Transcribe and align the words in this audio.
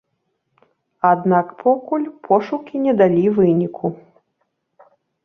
Аднак 1.09 1.51
пакуль 1.63 2.07
пошукі 2.29 2.75
не 2.87 2.93
далі 3.03 3.25
выніку. 3.37 3.93